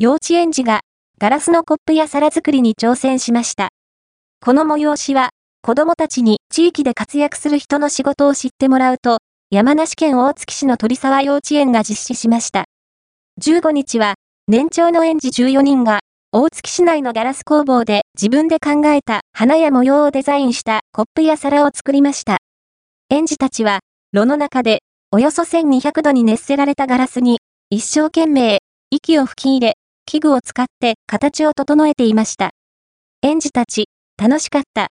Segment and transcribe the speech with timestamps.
[0.00, 0.82] 幼稚園児が
[1.20, 3.70] ガラスのコップや皿作りに挑戦しました。
[4.40, 9.18] この催しは、子供たちに地域で活躍する人の仕事を知ってもらうと、
[9.50, 12.66] 山梨県大月市の鳥沢幼稚園が実施しました。
[13.42, 14.14] 15日は、
[14.46, 15.98] 年長の園児14人が、
[16.30, 22.36] 大月市内のガラス工房で自分で考えた花や模様をデザインしたコップや皿を作りました。
[23.10, 23.80] 園児たちは、
[24.12, 24.78] 炉の中で、
[25.10, 28.60] およそ1200度に熱せられたガラスに、一生懸命、
[28.92, 29.74] 息を吹き入れ、
[30.08, 32.52] 器具を使って形を整えていました。
[33.20, 34.86] 園児たち、楽しかった、